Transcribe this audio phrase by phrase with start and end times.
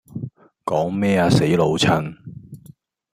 [0.65, 2.17] 講咩呀死老襯?